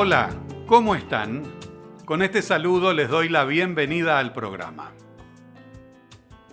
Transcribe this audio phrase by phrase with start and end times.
[0.00, 0.30] Hola,
[0.68, 1.42] ¿cómo están?
[2.04, 4.92] Con este saludo les doy la bienvenida al programa.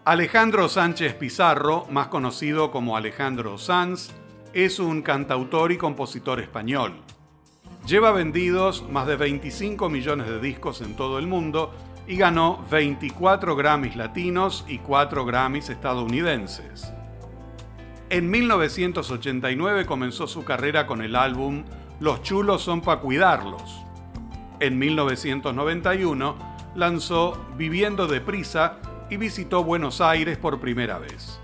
[0.03, 4.09] Alejandro Sánchez Pizarro, más conocido como Alejandro Sanz,
[4.51, 6.93] es un cantautor y compositor español.
[7.85, 11.71] Lleva vendidos más de 25 millones de discos en todo el mundo
[12.07, 16.91] y ganó 24 Grammys latinos y 4 Grammys estadounidenses.
[18.09, 21.63] En 1989 comenzó su carrera con el álbum
[22.05, 23.83] Los chulos son pa' cuidarlos.
[24.59, 26.35] En 1991
[26.75, 28.77] lanzó Viviendo deprisa
[29.09, 31.39] y visitó Buenos Aires por primera vez.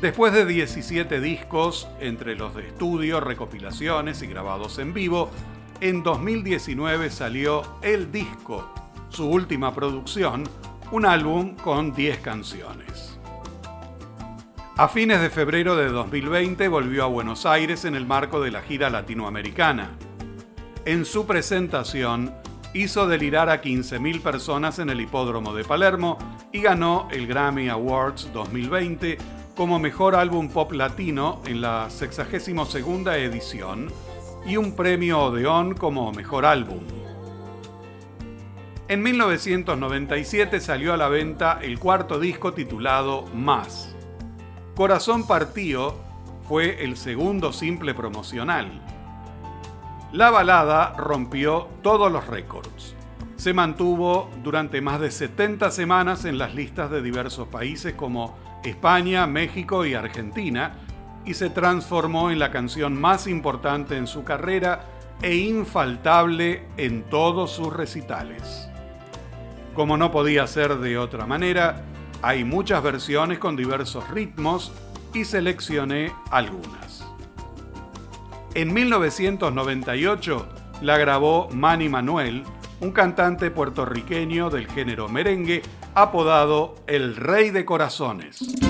[0.00, 5.28] Después de 17 discos, entre los de estudio, recopilaciones y grabados en vivo,
[5.82, 8.72] en 2019 salió El Disco,
[9.10, 10.44] su última producción,
[10.90, 13.19] un álbum con 10 canciones.
[14.80, 18.62] A fines de febrero de 2020 volvió a Buenos Aires en el marco de la
[18.62, 19.90] gira latinoamericana.
[20.86, 22.32] En su presentación
[22.72, 26.16] hizo delirar a 15.000 personas en el hipódromo de Palermo
[26.50, 29.18] y ganó el Grammy Awards 2020
[29.54, 32.74] como mejor álbum pop latino en la 62
[33.18, 33.92] edición
[34.46, 36.80] y un premio Odeón como mejor álbum.
[38.88, 43.94] En 1997 salió a la venta el cuarto disco titulado Más.
[44.80, 45.94] Corazón Partido
[46.48, 48.80] fue el segundo simple promocional.
[50.10, 52.94] La balada rompió todos los récords.
[53.36, 59.26] Se mantuvo durante más de 70 semanas en las listas de diversos países como España,
[59.26, 60.78] México y Argentina,
[61.26, 64.86] y se transformó en la canción más importante en su carrera
[65.20, 68.70] e infaltable en todos sus recitales.
[69.74, 71.84] Como no podía ser de otra manera,
[72.22, 74.72] hay muchas versiones con diversos ritmos
[75.14, 77.04] y seleccioné algunas.
[78.54, 80.48] En 1998
[80.82, 82.44] la grabó Manny Manuel,
[82.80, 85.62] un cantante puertorriqueño del género merengue
[85.94, 88.69] apodado el Rey de Corazones.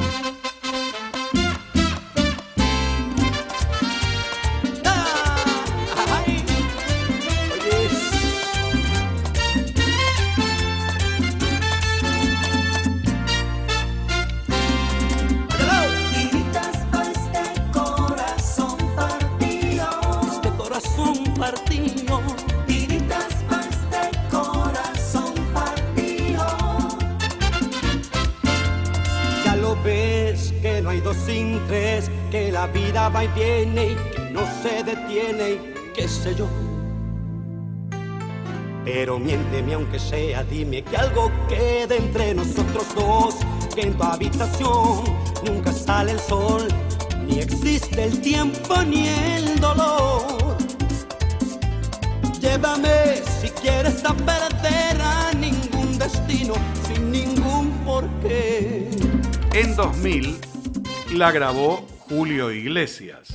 [31.14, 36.06] Sin tres, que la vida va y viene y que no se detiene y qué
[36.06, 36.46] sé yo.
[38.84, 43.36] Pero miénteme aunque sea, dime que algo quede entre nosotros dos,
[43.74, 45.04] que en tu habitación
[45.44, 46.68] nunca sale el sol,
[47.26, 50.56] ni existe el tiempo ni el dolor.
[52.40, 56.54] Llévame si quieres a perder a ningún destino,
[56.86, 58.88] sin ningún porqué.
[59.52, 60.38] En 2000,
[61.16, 63.28] la grabó Julio Iglesias.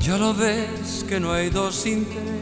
[0.00, 2.41] Ya lo ves que no hay dos interés,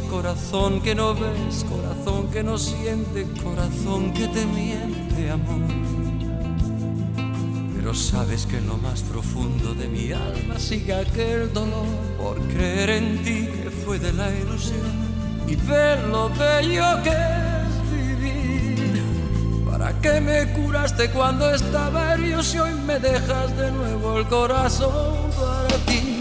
[0.11, 5.61] corazón que no ves, corazón que no siente, corazón que te miente, amor.
[7.73, 11.87] Pero sabes que en lo más profundo de mi alma sigue aquel dolor
[12.17, 14.91] por creer en ti que fue de la ilusión
[15.47, 19.01] y ver lo bello que es vivir.
[19.65, 25.31] ¿Para qué me curaste cuando estaba herido y hoy me dejas de nuevo el corazón
[25.39, 26.20] para ti?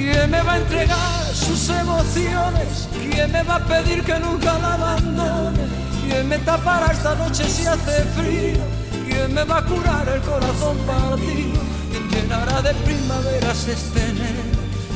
[0.00, 2.88] ¿Quién me va a entregar sus emociones?
[3.10, 5.58] ¿Quién me va a pedir que nunca la abandone?
[6.06, 8.62] ¿Quién me tapará esta noche si hace frío?
[9.06, 11.60] ¿Quién me va a curar el corazón partido?
[11.90, 14.42] ¿Quién llenará de primaveras este enero?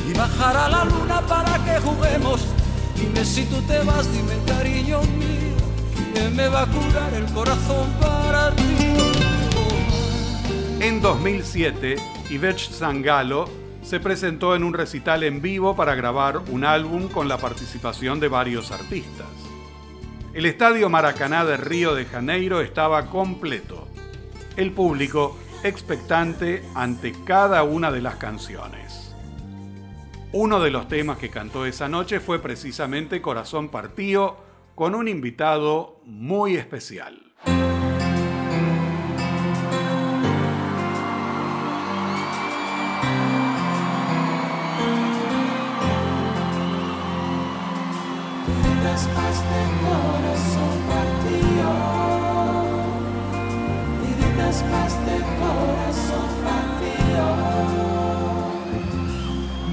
[0.09, 2.41] Y bajará la luna para que juguemos.
[2.95, 5.55] Dime si tú te vas, dime cariño mío.
[6.13, 8.63] ¿Quién me va a curar el corazón para ti?
[10.79, 11.95] En 2007,
[12.31, 17.37] Ivech Zangalo se presentó en un recital en vivo para grabar un álbum con la
[17.37, 19.27] participación de varios artistas.
[20.33, 23.87] El estadio Maracaná de Río de Janeiro estaba completo.
[24.57, 29.15] El público expectante ante cada una de las canciones.
[30.31, 34.37] Uno de los temas que cantó esa noche fue precisamente Corazón Partido,
[34.73, 37.21] con un invitado muy especial.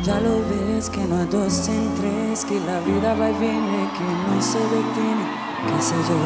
[0.05, 3.89] Ya lo ves que no hay dos en tres, que la vida va y viene,
[3.97, 5.25] que no se detiene,
[5.69, 6.19] qué sé yo.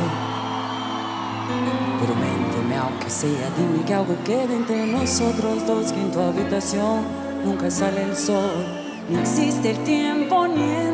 [2.01, 7.03] Pero ménteme aunque sea, dime que algo quede entre nosotros dos, que en tu habitación
[7.45, 8.65] nunca sale el sol,
[9.11, 10.86] ni existe el tiempo ni el.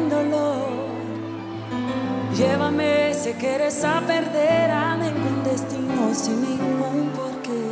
[2.73, 7.71] Llévame si quieres a perder a ningún destino sin ningún porqué.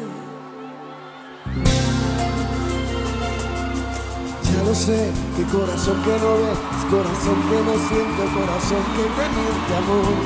[4.52, 9.04] Ya lo sé, que corazón que no ve, es corazón que no siente, corazón que
[9.16, 10.16] te miente amor.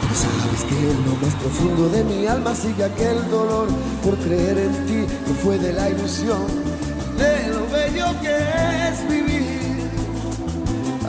[0.00, 3.68] Pero sabes que en lo más profundo de mi alma sigue aquel dolor
[4.04, 6.46] por creer en ti que fue de la ilusión,
[7.16, 8.36] de lo bello que
[8.88, 9.47] es vivir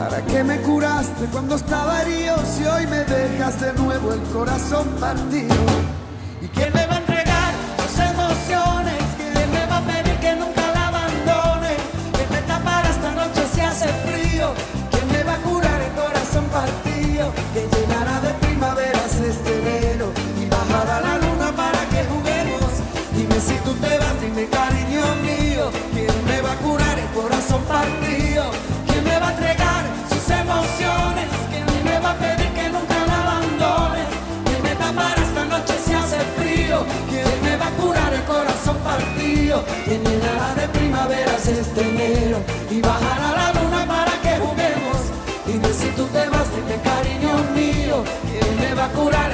[0.00, 4.88] ¿Para qué me curaste cuando estaba herido si hoy me dejas de nuevo el corazón
[4.98, 5.54] partido?
[6.40, 8.96] ¿Y quién me va a entregar sus emociones?
[9.18, 11.76] ¿Quién me va a pedir que nunca la abandone?
[12.14, 14.54] ¿Quién me tapará esta noche si hace frío?
[14.90, 17.30] ¿Quién me va a curar el corazón partido?
[17.52, 22.72] Que llenará de primaveras este enero y bajará la luna para que juguemos.
[23.14, 25.70] Dime si tú te vas, dime cariño mío.
[25.92, 28.50] ¿Quién me va a curar el corazón partido?
[29.40, 30.00] ¿Quién me entregar?
[30.40, 34.04] emociones, que me va a pedir que nunca la abandone,
[34.44, 38.76] que me tapará esta noche si hace frío, que me va a curar el corazón
[38.78, 42.38] partido, que llenará de primaveras este enero
[42.70, 44.98] y bajará la luna para que juguemos.
[45.46, 49.29] Dime si tú te vas, dime cariño mío, que me va a curar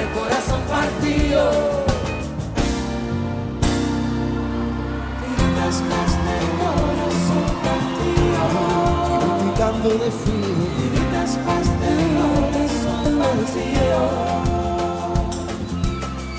[9.89, 10.37] de frío.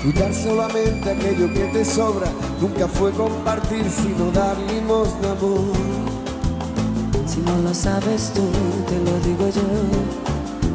[0.03, 2.27] Cuidar solamente aquello que te sobra
[2.61, 5.73] nunca fue compartir, sino dar limosna amor.
[7.27, 8.47] Si no lo sabes tú,
[8.87, 9.61] te lo digo yo.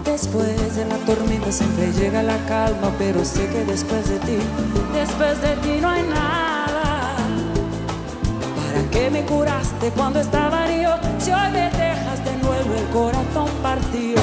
[0.05, 4.39] Después de la tormenta siempre llega la calma, pero sé que después de ti,
[4.93, 7.17] después de ti no hay nada.
[8.57, 10.97] ¿Para qué me curaste cuando estaba herido?
[11.19, 11.94] Si hoy me dejas
[12.85, 14.23] el corazón partido.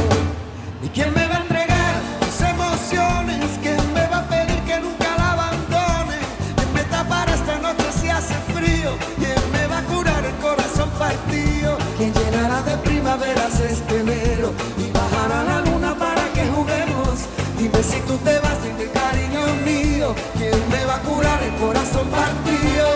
[0.83, 3.45] ¿Y quién me va a entregar tus emociones?
[3.61, 6.17] ¿Quién me va a pedir que nunca la abandone?
[6.55, 8.91] ¿Quién me tapará esta noche si hace frío?
[9.17, 11.77] ¿Quién me va a curar el corazón partido?
[11.97, 14.53] ¿Quién llenará de primaveras este enero?
[14.77, 17.25] Y bajará la luna para que juguemos.
[17.57, 20.15] Dime si tú te vas, dime cariño mío.
[20.37, 22.87] ¿Quién me va a curar el corazón partido?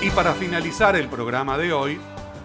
[0.00, 2.00] Y para finalizar el programa de hoy,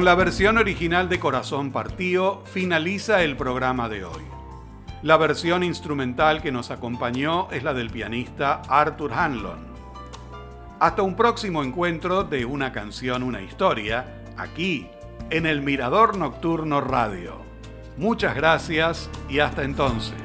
[0.00, 4.22] Con la versión original de Corazón Partido finaliza el programa de hoy.
[5.02, 9.58] La versión instrumental que nos acompañó es la del pianista Arthur Hanlon.
[10.78, 14.86] Hasta un próximo encuentro de Una canción, una historia, aquí,
[15.28, 17.34] en el Mirador Nocturno Radio.
[17.98, 20.16] Muchas gracias y hasta entonces.